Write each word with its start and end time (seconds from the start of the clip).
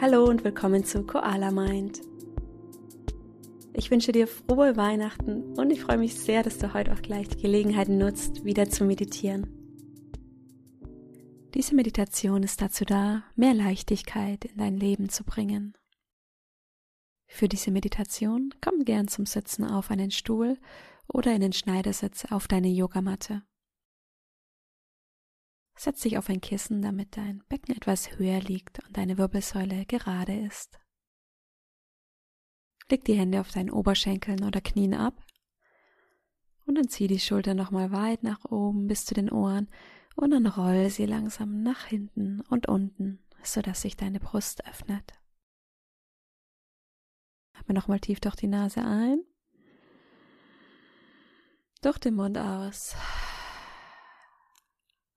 Hallo 0.00 0.24
und 0.24 0.44
willkommen 0.44 0.82
zu 0.82 1.02
Koala 1.02 1.50
Mind. 1.50 2.00
Ich 3.74 3.90
wünsche 3.90 4.12
dir 4.12 4.26
frohe 4.26 4.78
Weihnachten 4.78 5.52
und 5.58 5.70
ich 5.70 5.82
freue 5.82 5.98
mich 5.98 6.14
sehr, 6.14 6.42
dass 6.42 6.56
du 6.56 6.72
heute 6.72 6.94
auch 6.94 7.02
gleich 7.02 7.28
die 7.28 7.42
Gelegenheit 7.42 7.90
nutzt, 7.90 8.42
wieder 8.42 8.70
zu 8.70 8.84
meditieren. 8.84 9.46
Diese 11.52 11.74
Meditation 11.74 12.42
ist 12.42 12.62
dazu 12.62 12.86
da, 12.86 13.24
mehr 13.36 13.52
Leichtigkeit 13.52 14.46
in 14.46 14.56
dein 14.56 14.78
Leben 14.78 15.10
zu 15.10 15.22
bringen. 15.22 15.76
Für 17.26 17.48
diese 17.48 17.70
Meditation 17.70 18.54
komm 18.62 18.86
gern 18.86 19.06
zum 19.06 19.26
Sitzen 19.26 19.64
auf 19.64 19.90
einen 19.90 20.12
Stuhl 20.12 20.56
oder 21.08 21.34
in 21.34 21.42
den 21.42 21.52
Schneidersitz 21.52 22.24
auf 22.30 22.48
deine 22.48 22.68
Yogamatte. 22.68 23.42
Setz 25.80 26.02
dich 26.02 26.18
auf 26.18 26.28
ein 26.28 26.42
Kissen, 26.42 26.82
damit 26.82 27.16
dein 27.16 27.42
Becken 27.48 27.74
etwas 27.74 28.18
höher 28.18 28.38
liegt 28.38 28.84
und 28.84 28.98
deine 28.98 29.16
Wirbelsäule 29.16 29.86
gerade 29.86 30.38
ist. 30.38 30.78
Leg 32.90 33.02
die 33.06 33.14
Hände 33.14 33.40
auf 33.40 33.50
deinen 33.50 33.70
Oberschenkeln 33.70 34.44
oder 34.44 34.60
Knien 34.60 34.92
ab 34.92 35.24
und 36.66 36.74
dann 36.74 36.90
zieh 36.90 37.06
die 37.06 37.18
Schultern 37.18 37.56
nochmal 37.56 37.92
weit 37.92 38.22
nach 38.22 38.44
oben 38.44 38.88
bis 38.88 39.06
zu 39.06 39.14
den 39.14 39.30
Ohren 39.30 39.70
und 40.16 40.32
dann 40.32 40.46
roll 40.46 40.90
sie 40.90 41.06
langsam 41.06 41.62
nach 41.62 41.86
hinten 41.86 42.42
und 42.42 42.68
unten, 42.68 43.24
sodass 43.42 43.80
sich 43.80 43.96
deine 43.96 44.20
Brust 44.20 44.66
öffnet. 44.66 45.14
Atme 47.54 47.72
nochmal 47.74 48.00
tief 48.00 48.20
durch 48.20 48.36
die 48.36 48.48
Nase 48.48 48.84
ein, 48.84 49.24
durch 51.80 51.96
den 51.96 52.16
Mund 52.16 52.36
aus. 52.36 52.94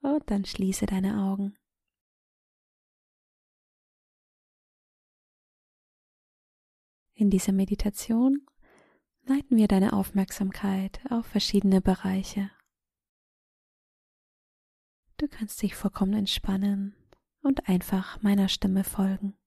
Und 0.03 0.29
dann 0.29 0.43
schließe 0.43 0.85
deine 0.85 1.23
Augen. 1.23 1.57
In 7.13 7.29
dieser 7.29 7.53
Meditation 7.53 8.45
leiten 9.23 9.55
wir 9.55 9.69
deine 9.69 9.93
Aufmerksamkeit 9.93 10.99
auf 11.09 11.25
verschiedene 11.25 11.79
Bereiche. 11.79 12.51
Du 15.15 15.29
kannst 15.29 15.61
dich 15.61 15.73
vollkommen 15.73 16.13
entspannen 16.15 16.97
und 17.41 17.69
einfach 17.69 18.21
meiner 18.21 18.49
Stimme 18.49 18.83
folgen. 18.83 19.37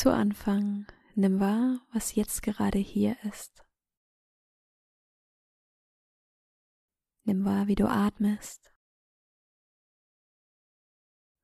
Zu 0.00 0.10
Anfang 0.10 0.86
nimm 1.14 1.40
wahr, 1.40 1.86
was 1.92 2.14
jetzt 2.14 2.42
gerade 2.42 2.78
hier 2.78 3.22
ist. 3.24 3.66
Nimm 7.24 7.44
wahr, 7.44 7.66
wie 7.66 7.74
du 7.74 7.86
atmest, 7.86 8.72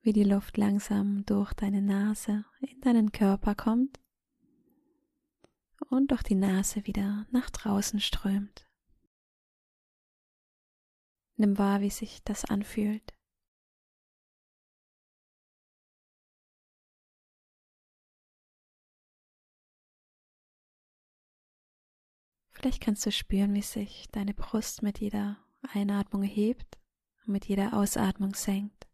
wie 0.01 0.15
die 0.15 0.25
Luft 0.25 0.57
langsam 0.57 1.27
durch 1.27 1.53
deine 1.53 1.83
Nase 1.83 2.47
in 2.61 2.81
deinen 2.81 3.13
Körper 3.13 3.55
kommt 3.55 4.01
und 5.91 6.11
durch 6.11 6.23
die 6.23 6.35
Nase 6.35 6.87
wieder 6.87 7.27
nach 7.33 7.51
draußen 7.51 8.01
strömt. 8.01 8.67
Nimm 11.35 11.59
wahr, 11.59 11.83
wie 11.83 11.91
sich 11.91 12.23
das 12.25 12.47
anfühlt. 12.47 13.16
Vielleicht 22.59 22.81
kannst 22.81 23.05
du 23.05 23.13
spüren, 23.13 23.53
wie 23.53 23.61
sich 23.61 24.09
deine 24.13 24.33
Brust 24.33 24.83
mit 24.83 24.99
jeder 24.99 25.37
Einatmung 25.75 26.23
hebt 26.23 26.79
und 27.21 27.33
mit 27.35 27.45
jeder 27.45 27.75
Ausatmung 27.75 28.35
senkt. 28.35 28.89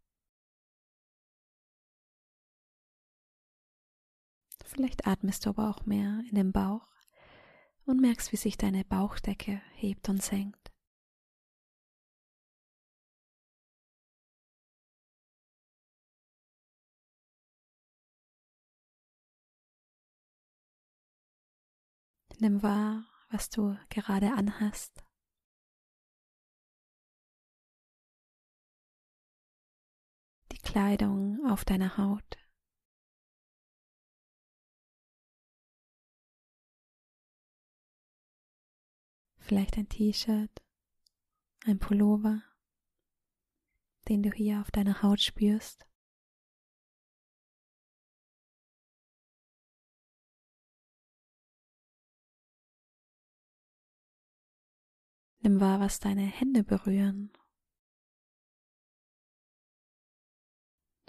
Vielleicht 4.65 5.07
atmest 5.07 5.47
du 5.47 5.51
aber 5.51 5.71
auch 5.71 5.87
mehr 5.87 6.25
in 6.29 6.35
den 6.35 6.51
Bauch 6.51 6.89
und 7.87 8.01
merkst, 8.01 8.33
wie 8.33 8.37
sich 8.37 8.57
deine 8.57 8.85
Bauchdecke 8.85 9.63
hebt 9.75 10.09
und 10.09 10.21
senkt. 10.21 10.73
Nimm 22.41 22.61
wahr, 22.61 23.12
was 23.33 23.49
du 23.49 23.79
gerade 23.89 24.33
anhast. 24.33 25.05
Die 30.53 30.59
Kleidung 30.59 31.45
auf 31.51 31.65
deiner 31.65 31.97
Haut. 31.97 32.39
Vielleicht 39.39 39.77
ein 39.77 39.89
T-Shirt, 39.89 40.63
ein 41.67 41.79
Pullover, 41.79 42.43
den 44.09 44.23
du 44.23 44.31
hier 44.31 44.61
auf 44.61 44.71
deiner 44.71 45.03
Haut 45.03 45.21
spürst. 45.21 45.87
Nimm 55.45 55.61
wahr, 55.61 55.81
was 55.81 55.99
deine 55.99 56.23
Hände 56.23 56.63
berühren. 56.63 57.33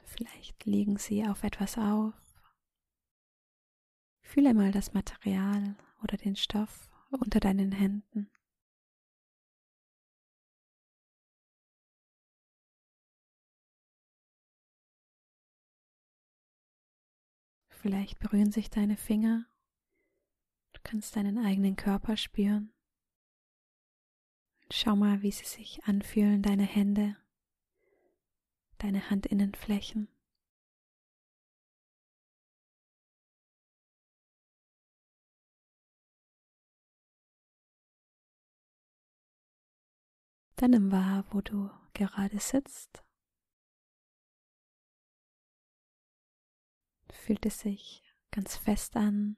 Vielleicht 0.03 0.65
liegen 0.65 0.97
sie 0.97 1.27
auf 1.27 1.43
etwas 1.43 1.77
auf. 1.77 2.15
Fühle 4.23 4.55
mal 4.55 4.71
das 4.71 4.93
Material 4.93 5.75
oder 6.01 6.17
den 6.17 6.35
Stoff 6.35 6.89
unter 7.11 7.39
deinen 7.39 7.71
Händen. 7.71 8.31
Vielleicht 17.69 18.17
berühren 18.17 18.51
sich 18.51 18.71
deine 18.71 18.97
Finger. 18.97 19.45
Du 20.71 20.79
kannst 20.83 21.15
deinen 21.15 21.37
eigenen 21.37 21.75
Körper 21.75 22.17
spüren. 22.17 22.73
Schau 24.75 24.95
mal, 24.95 25.21
wie 25.21 25.29
sie 25.31 25.45
sich 25.45 25.83
anfühlen, 25.83 26.41
deine 26.41 26.63
Hände, 26.63 27.15
deine 28.79 29.07
Handinnenflächen. 29.07 30.07
Dann 40.55 40.71
nimm 40.71 40.91
wahr, 40.91 41.25
wo 41.29 41.41
du 41.41 41.69
gerade 41.93 42.39
sitzt. 42.39 43.03
Fühlt 47.11 47.45
es 47.45 47.59
sich 47.59 48.03
ganz 48.31 48.57
fest 48.57 48.95
an 48.95 49.37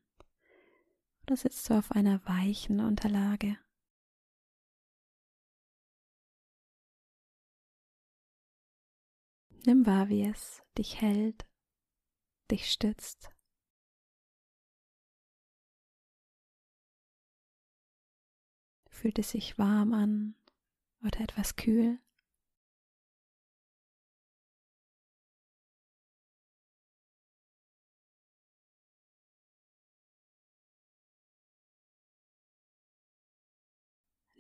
oder 1.23 1.35
sitzt 1.35 1.69
du 1.69 1.77
auf 1.77 1.91
einer 1.91 2.25
weichen 2.25 2.79
Unterlage? 2.79 3.57
Nimm 9.67 9.87
wahr, 9.87 10.09
wie 10.09 10.23
es 10.23 10.61
dich 10.77 11.01
hält, 11.01 11.43
dich 12.51 12.71
stützt. 12.71 13.31
Fühlt 18.91 19.17
es 19.17 19.31
sich 19.31 19.57
warm 19.57 19.93
an 19.93 20.35
oder 21.03 21.19
etwas 21.21 21.55
kühl? 21.55 21.97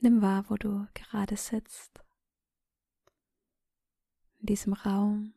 Nimm 0.01 0.21
wahr, 0.21 0.47
wo 0.51 0.55
du 0.55 0.87
gerade 0.93 1.35
sitzt 1.35 2.04
in 4.45 4.47
diesem 4.47 4.73
Raum. 4.73 5.33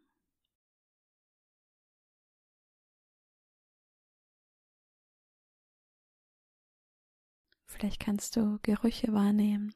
Vielleicht 7.64 8.00
kannst 8.00 8.36
du 8.36 8.58
Gerüche 8.60 9.14
wahrnehmen. 9.14 9.74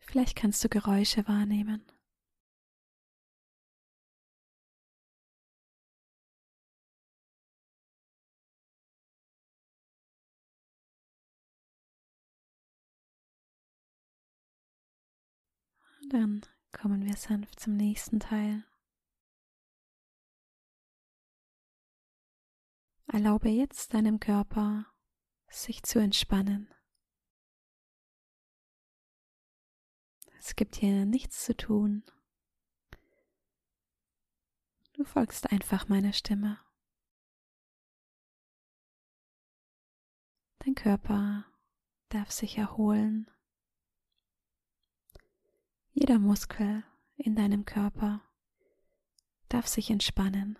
Vielleicht 0.00 0.36
kannst 0.36 0.62
du 0.62 0.68
Geräusche 0.68 1.26
wahrnehmen. 1.26 1.93
Dann 16.10 16.42
kommen 16.72 17.04
wir 17.04 17.16
sanft 17.16 17.60
zum 17.60 17.76
nächsten 17.76 18.20
Teil. 18.20 18.64
Erlaube 23.06 23.48
jetzt 23.48 23.94
deinem 23.94 24.20
Körper, 24.20 24.86
sich 25.48 25.82
zu 25.82 25.98
entspannen. 25.98 26.72
Es 30.38 30.56
gibt 30.56 30.76
hier 30.76 31.06
nichts 31.06 31.44
zu 31.44 31.56
tun. 31.56 32.04
Du 34.92 35.04
folgst 35.04 35.50
einfach 35.50 35.88
meiner 35.88 36.12
Stimme. 36.12 36.60
Dein 40.58 40.74
Körper 40.74 41.46
darf 42.10 42.30
sich 42.30 42.58
erholen. 42.58 43.30
Jeder 45.96 46.18
Muskel 46.18 46.82
in 47.16 47.36
deinem 47.36 47.64
Körper 47.64 48.20
darf 49.48 49.68
sich 49.68 49.90
entspannen. 49.90 50.58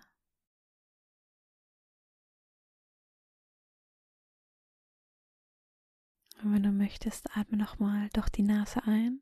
Und 6.41 6.53
wenn 6.53 6.63
du 6.63 6.71
möchtest, 6.71 7.35
atme 7.35 7.57
nochmal 7.57 8.07
durch 8.13 8.29
die 8.29 8.43
Nase 8.43 8.81
ein, 8.85 9.19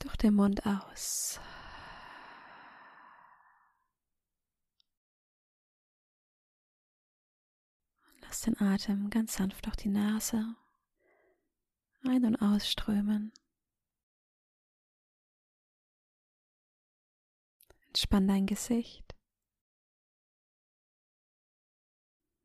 durch 0.00 0.16
den 0.16 0.34
Mund 0.34 0.66
aus. 0.66 1.40
Und 8.04 8.20
lass 8.20 8.42
den 8.42 8.60
Atem 8.60 9.08
ganz 9.08 9.36
sanft 9.36 9.64
durch 9.64 9.76
die 9.76 9.88
Nase 9.88 10.56
ein- 12.04 12.24
und 12.24 12.36
ausströmen. 12.36 13.32
Entspann 17.88 18.26
dein 18.26 18.46
Gesicht, 18.46 19.14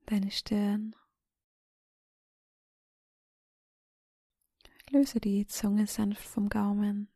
deine 0.06 0.32
Stirn. 0.32 0.96
Löse 4.92 5.20
die 5.20 5.46
Zunge 5.46 5.86
sanft 5.86 6.24
vom 6.24 6.50
Gaumen 6.50 7.10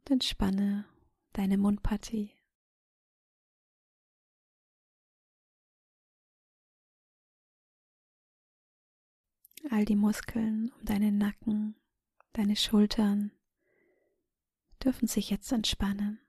und 0.00 0.10
entspanne 0.10 0.86
deine 1.32 1.56
Mundpartie. 1.56 2.33
All 9.70 9.84
die 9.84 9.96
Muskeln 9.96 10.70
um 10.78 10.84
deinen 10.84 11.18
Nacken, 11.18 11.74
deine 12.32 12.54
Schultern 12.54 13.32
dürfen 14.82 15.08
sich 15.08 15.30
jetzt 15.30 15.50
entspannen. 15.52 16.20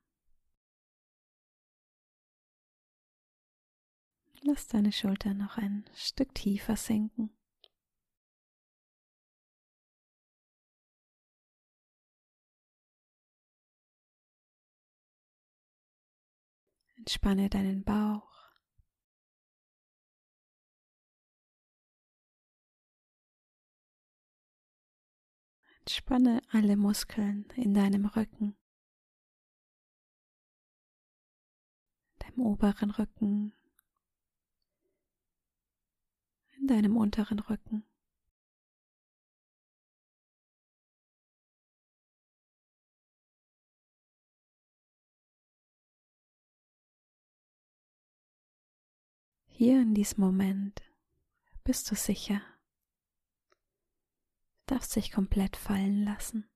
Lass 4.42 4.68
deine 4.68 4.92
Schultern 4.92 5.38
noch 5.38 5.58
ein 5.58 5.86
Stück 5.96 6.34
tiefer 6.34 6.76
sinken. 6.78 7.36
Entspanne 16.98 17.50
deinen 17.50 17.84
Bauch. 17.84 18.35
Entspanne 25.88 26.42
alle 26.52 26.78
Muskeln 26.78 27.46
in 27.56 27.76
deinem 27.76 28.08
Rücken, 28.08 28.58
deinem 32.18 32.40
oberen 32.40 32.90
Rücken, 32.90 33.54
in 36.58 36.66
deinem 36.66 36.98
unteren 36.98 37.38
Rücken. 37.38 37.86
Hier 49.50 49.80
in 49.84 49.94
diesem 49.94 50.22
Moment 50.22 50.82
bist 51.64 51.92
du 51.92 51.96
sicher, 51.96 52.42
darfst 54.66 54.96
dich 54.96 55.12
komplett 55.12 55.56
fallen 55.56 56.04
lassen. 56.04 56.50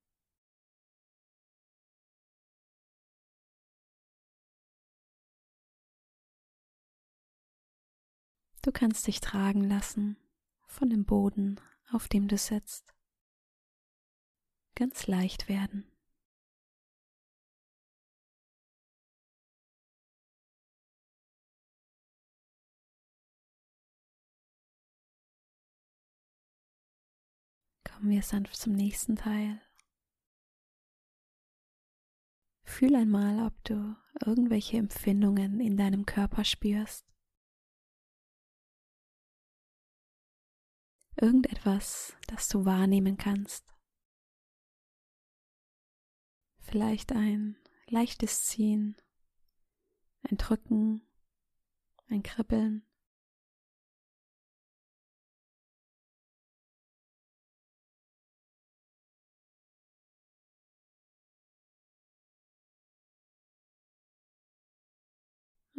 Du 8.61 8.71
kannst 8.73 9.07
dich 9.07 9.21
tragen 9.21 9.63
lassen 9.63 10.17
von 10.67 10.89
dem 10.89 11.05
Boden, 11.05 11.59
auf 11.91 12.07
dem 12.07 12.27
du 12.27 12.37
sitzt. 12.37 12.93
Ganz 14.75 15.07
leicht 15.07 15.49
werden. 15.49 15.88
Kommen 27.99 28.11
wir 28.11 28.23
sanft 28.23 28.55
zum 28.55 28.71
nächsten 28.71 29.17
Teil. 29.17 29.61
Fühl 32.63 32.95
einmal, 32.95 33.45
ob 33.45 33.61
du 33.65 33.93
irgendwelche 34.25 34.77
Empfindungen 34.77 35.59
in 35.59 35.75
deinem 35.75 36.05
Körper 36.05 36.45
spürst. 36.45 37.05
Irgendetwas, 41.17 42.15
das 42.27 42.47
du 42.47 42.63
wahrnehmen 42.63 43.17
kannst. 43.17 43.67
Vielleicht 46.59 47.11
ein 47.11 47.57
leichtes 47.87 48.45
Ziehen, 48.45 48.95
ein 50.21 50.37
Drücken, 50.37 51.05
ein 52.07 52.23
Kribbeln. 52.23 52.88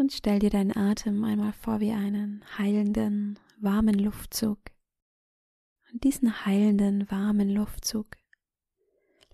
Und 0.01 0.15
stell 0.15 0.39
dir 0.39 0.49
deinen 0.49 0.75
Atem 0.75 1.23
einmal 1.25 1.53
vor 1.53 1.81
wie 1.81 1.93
einen 1.93 2.43
heilenden, 2.57 3.39
warmen 3.59 3.99
Luftzug. 3.99 4.59
Und 5.93 6.05
diesen 6.05 6.47
heilenden, 6.47 7.11
warmen 7.11 7.51
Luftzug 7.51 8.17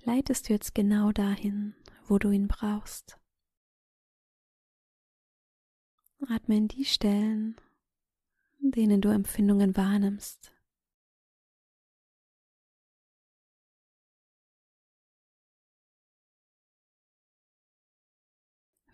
leitest 0.02 0.48
du 0.48 0.54
jetzt 0.54 0.74
genau 0.74 1.12
dahin, 1.12 1.76
wo 2.08 2.18
du 2.18 2.32
ihn 2.32 2.48
brauchst. 2.48 3.16
Atme 6.28 6.56
in 6.56 6.66
die 6.66 6.84
Stellen, 6.84 7.54
in 8.58 8.72
denen 8.72 9.00
du 9.00 9.10
Empfindungen 9.10 9.76
wahrnimmst. 9.76 10.52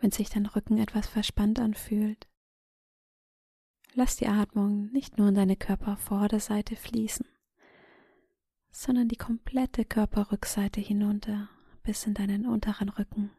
Wenn 0.02 0.10
sich 0.10 0.28
dein 0.28 0.46
Rücken 0.46 0.78
etwas 0.78 1.06
verspannt 1.06 1.60
anfühlt. 1.60 2.28
Lass 3.94 4.16
die 4.16 4.26
Atmung 4.26 4.90
nicht 4.90 5.16
nur 5.16 5.28
in 5.28 5.34
deine 5.34 5.56
Körpervorderseite 5.56 6.74
fließen, 6.74 7.26
sondern 8.72 9.08
die 9.08 9.16
komplette 9.16 9.84
Körperrückseite 9.84 10.80
hinunter 10.80 11.48
bis 11.84 12.04
in 12.04 12.14
deinen 12.14 12.46
unteren 12.46 12.88
Rücken. 12.88 13.30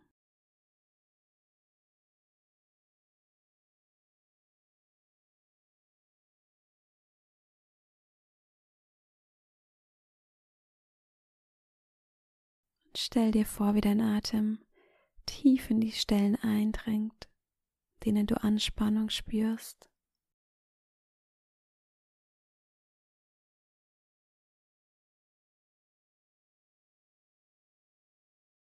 stell 12.95 13.31
dir 13.31 13.45
vor, 13.45 13.75
wie 13.75 13.81
dein 13.81 14.01
Atem 14.01 14.59
tief 15.25 15.69
in 15.69 15.79
die 15.81 15.91
Stellen 15.91 16.35
eindringt, 16.35 17.29
denen 18.05 18.27
du 18.27 18.41
Anspannung 18.41 19.09
spürst. 19.09 19.89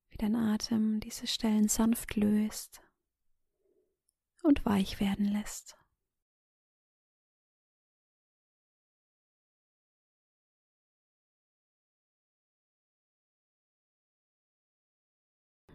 Wie 0.09 0.17
dein 0.17 0.35
Atem 0.35 0.99
diese 0.99 1.27
Stellen 1.27 1.67
sanft 1.67 2.15
löst 2.15 2.81
und 4.43 4.65
weich 4.65 4.99
werden 4.99 5.25
lässt. 5.25 5.77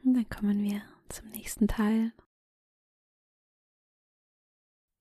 Und 0.09 0.15
dann 0.15 0.31
kommen 0.31 0.62
wir 0.62 0.81
zum 1.11 1.29
nächsten 1.33 1.69
Teil. 1.69 2.15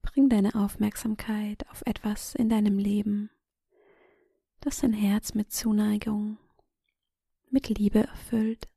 Bring 0.02 0.28
deine 0.28 0.54
Aufmerksamkeit 0.54 1.66
auf 1.70 1.82
etwas 1.86 2.36
in 2.36 2.50
deinem 2.50 2.78
Leben, 2.78 3.30
das 4.60 4.82
dein 4.82 4.92
Herz 4.92 5.34
mit 5.34 5.50
Zuneigung, 5.50 6.38
mit 7.50 7.70
Liebe 7.70 8.00
erfüllt. 8.00 8.68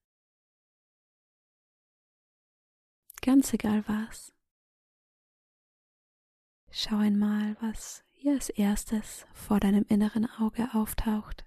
Ganz 3.23 3.53
egal 3.53 3.83
was. 3.89 4.33
Schau 6.71 6.99
einmal, 6.99 7.57
was 7.61 8.05
hier 8.13 8.35
als 8.35 8.51
erstes 8.51 9.27
vor 9.33 9.59
deinem 9.59 9.85
inneren 9.89 10.31
Auge 10.31 10.69
auftaucht. 10.75 11.45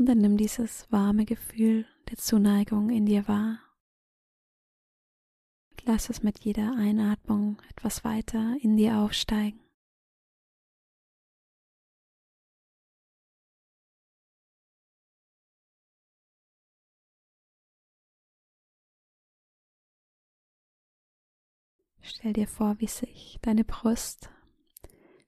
Und 0.00 0.06
dann 0.06 0.16
nimm 0.16 0.38
dieses 0.38 0.90
warme 0.90 1.26
Gefühl 1.26 1.84
der 2.08 2.16
Zuneigung 2.16 2.88
in 2.88 3.04
dir 3.04 3.28
wahr. 3.28 3.58
Lass 5.84 6.08
es 6.08 6.22
mit 6.22 6.38
jeder 6.38 6.74
Einatmung 6.74 7.60
etwas 7.68 8.02
weiter 8.02 8.56
in 8.62 8.78
dir 8.78 8.96
aufsteigen. 8.96 9.60
Stell 22.00 22.32
dir 22.32 22.48
vor, 22.48 22.76
wie 22.78 22.86
sich 22.86 23.38
deine 23.42 23.64
Brust 23.64 24.30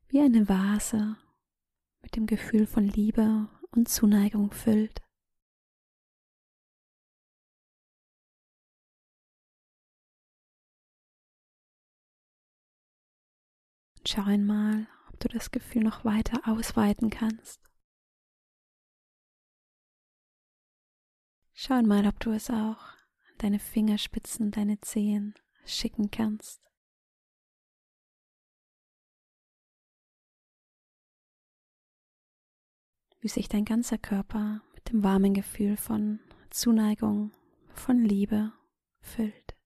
wie 0.08 0.20
eine 0.20 0.48
Vase 0.48 1.18
mit 2.00 2.16
dem 2.16 2.24
Gefühl 2.24 2.66
von 2.66 2.84
Liebe 2.84 3.50
und 3.72 3.88
Zuneigung 3.88 4.52
füllt. 4.52 5.02
schau 14.12 14.22
einmal, 14.24 14.86
ob 15.08 15.20
du 15.20 15.28
das 15.28 15.50
Gefühl 15.50 15.82
noch 15.82 16.04
weiter 16.04 16.40
ausweiten 16.46 17.10
kannst. 17.10 17.60
Schau 21.54 21.74
einmal, 21.74 22.06
ob 22.06 22.18
du 22.20 22.32
es 22.32 22.50
auch 22.50 22.54
an 23.30 23.38
deine 23.38 23.58
Fingerspitzen, 23.58 24.50
deine 24.50 24.80
Zehen 24.80 25.34
schicken 25.64 26.10
kannst. 26.10 26.71
Wie 33.22 33.28
sich 33.28 33.48
dein 33.48 33.64
ganzer 33.64 33.98
Körper 33.98 34.62
mit 34.74 34.90
dem 34.90 35.04
warmen 35.04 35.32
Gefühl 35.32 35.76
von 35.76 36.18
Zuneigung, 36.50 37.30
von 37.72 38.04
Liebe 38.04 38.52
füllt. 39.00 39.56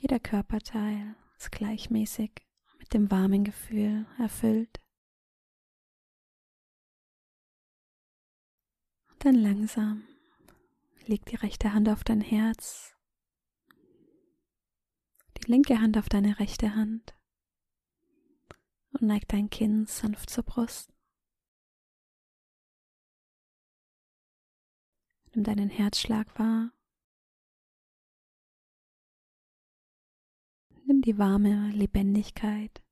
Jeder 0.00 0.18
Körperteil 0.18 1.14
ist 1.38 1.52
gleichmäßig 1.52 2.30
mit 2.78 2.94
dem 2.94 3.10
warmen 3.12 3.44
Gefühl 3.44 4.06
erfüllt. 4.18 4.80
Dann 9.20 9.34
langsam 9.34 10.06
leg 11.06 11.26
die 11.26 11.34
rechte 11.34 11.72
Hand 11.74 11.88
auf 11.88 12.04
dein 12.04 12.20
Herz, 12.20 12.94
die 15.36 15.50
linke 15.50 15.80
Hand 15.80 15.98
auf 15.98 16.08
deine 16.08 16.38
rechte 16.38 16.76
Hand 16.76 17.16
und 18.92 19.02
neig 19.02 19.26
dein 19.26 19.50
Kinn 19.50 19.86
sanft 19.86 20.30
zur 20.30 20.44
Brust. 20.44 20.92
Nimm 25.34 25.42
deinen 25.42 25.68
Herzschlag 25.68 26.38
wahr. 26.38 26.72
Nimm 30.84 31.02
die 31.02 31.18
warme 31.18 31.70
Lebendigkeit 31.70 32.82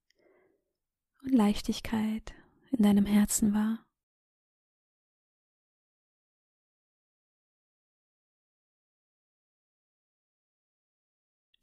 und 1.22 1.32
Leichtigkeit 1.32 2.34
in 2.72 2.82
deinem 2.82 3.06
Herzen 3.06 3.54
wahr. 3.54 3.85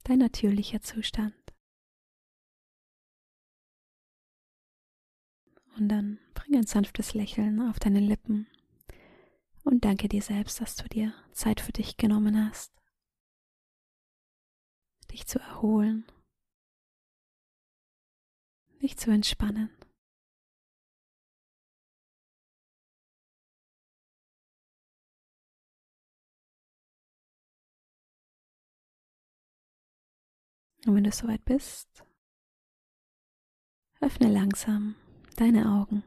Dein 0.03 0.19
natürlicher 0.19 0.81
Zustand. 0.81 1.33
Und 5.77 5.89
dann 5.89 6.19
bring 6.33 6.55
ein 6.55 6.67
sanftes 6.67 7.13
Lächeln 7.13 7.60
auf 7.62 7.79
deine 7.79 8.00
Lippen 8.00 8.48
und 9.63 9.86
danke 9.86 10.07
dir 10.07 10.22
selbst, 10.22 10.62
dass 10.62 10.75
du 10.75 10.88
dir 10.88 11.13
Zeit 11.31 11.62
für 11.62 11.72
dich 11.72 11.98
genommen 11.98 12.48
hast, 12.48 12.72
dich 15.12 15.25
zu 15.25 15.39
erholen, 15.39 16.05
dich 18.81 18.98
zu 18.98 19.10
entspannen. 19.10 19.69
Und 30.86 30.96
wenn 30.96 31.04
du 31.06 31.12
soweit 31.12 31.46
bist, 31.46 32.04
öffne 34.02 34.28
langsam 34.28 34.96
deine 35.38 35.72
Augen. 35.72 36.04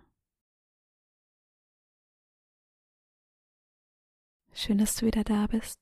Schön, 4.53 4.79
dass 4.79 4.97
du 4.97 5.07
wieder 5.07 5.25
da 5.25 5.47
bist. 5.47 5.81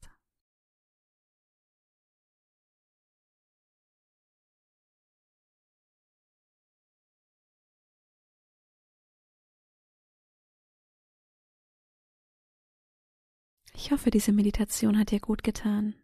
Ich 13.77 13.91
hoffe, 13.91 14.11
diese 14.11 14.33
Meditation 14.33 14.99
hat 14.99 15.11
dir 15.11 15.21
gut 15.21 15.43
getan. 15.43 15.95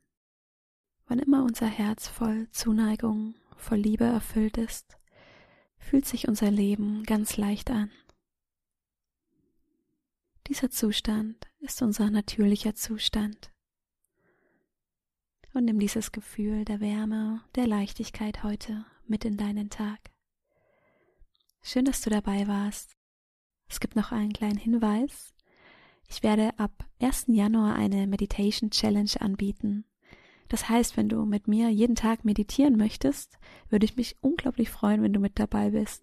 Wann 1.10 1.18
immer 1.18 1.42
unser 1.42 1.66
Herz 1.66 2.06
voll 2.06 2.48
Zuneigung, 2.52 3.34
voll 3.56 3.78
Liebe 3.78 4.04
erfüllt 4.04 4.56
ist, 4.56 4.96
fühlt 5.76 6.06
sich 6.06 6.28
unser 6.28 6.52
Leben 6.52 7.02
ganz 7.02 7.36
leicht 7.36 7.68
an. 7.72 7.90
Dieser 10.46 10.70
Zustand 10.70 11.48
ist 11.58 11.82
unser 11.82 12.10
natürlicher 12.10 12.76
Zustand. 12.76 13.50
Und 15.52 15.64
nimm 15.64 15.80
dieses 15.80 16.12
Gefühl 16.12 16.64
der 16.64 16.78
Wärme, 16.78 17.42
der 17.56 17.66
Leichtigkeit 17.66 18.44
heute 18.44 18.86
mit 19.04 19.24
in 19.24 19.36
deinen 19.36 19.68
Tag. 19.68 19.98
Schön, 21.60 21.86
dass 21.86 22.02
du 22.02 22.10
dabei 22.10 22.46
warst. 22.46 22.96
Es 23.66 23.80
gibt 23.80 23.96
noch 23.96 24.12
einen 24.12 24.32
kleinen 24.32 24.58
Hinweis. 24.58 25.34
Ich 26.06 26.22
werde 26.22 26.56
ab 26.56 26.84
1. 27.00 27.24
Januar 27.26 27.74
eine 27.74 28.06
Meditation 28.06 28.70
Challenge 28.70 29.10
anbieten. 29.18 29.86
Das 30.50 30.68
heißt, 30.68 30.96
wenn 30.96 31.08
du 31.08 31.24
mit 31.24 31.46
mir 31.46 31.70
jeden 31.70 31.94
Tag 31.94 32.24
meditieren 32.24 32.76
möchtest, 32.76 33.38
würde 33.70 33.84
ich 33.84 33.96
mich 33.96 34.16
unglaublich 34.20 34.68
freuen, 34.68 35.00
wenn 35.00 35.12
du 35.12 35.20
mit 35.20 35.38
dabei 35.38 35.70
bist. 35.70 36.02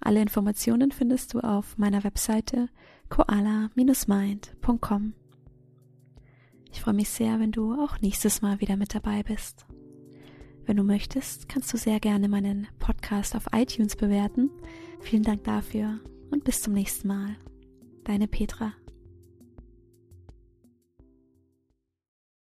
Alle 0.00 0.20
Informationen 0.20 0.90
findest 0.90 1.32
du 1.32 1.40
auf 1.40 1.78
meiner 1.78 2.02
Webseite 2.02 2.68
koala-mind.com. 3.08 5.14
Ich 6.72 6.80
freue 6.80 6.94
mich 6.94 7.08
sehr, 7.08 7.38
wenn 7.38 7.52
du 7.52 7.72
auch 7.72 8.00
nächstes 8.00 8.42
Mal 8.42 8.60
wieder 8.60 8.76
mit 8.76 8.96
dabei 8.96 9.22
bist. 9.22 9.64
Wenn 10.64 10.76
du 10.76 10.82
möchtest, 10.82 11.48
kannst 11.48 11.72
du 11.72 11.78
sehr 11.78 12.00
gerne 12.00 12.28
meinen 12.28 12.66
Podcast 12.80 13.36
auf 13.36 13.46
iTunes 13.52 13.94
bewerten. 13.94 14.50
Vielen 15.00 15.22
Dank 15.22 15.44
dafür 15.44 16.00
und 16.32 16.42
bis 16.42 16.62
zum 16.62 16.72
nächsten 16.72 17.06
Mal. 17.06 17.36
Deine 18.02 18.26
Petra. 18.26 18.72